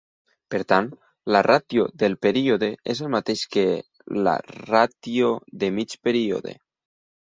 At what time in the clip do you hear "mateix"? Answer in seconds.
3.17-3.43